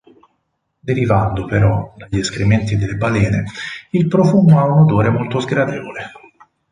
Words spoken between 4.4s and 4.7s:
ha